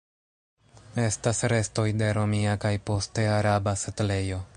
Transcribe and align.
Estas 1.01 1.41
restoj 1.53 1.85
de 1.99 2.07
romia 2.19 2.55
kaj 2.65 2.73
poste 2.91 3.27
araba 3.35 3.75
setlejo. 3.83 4.41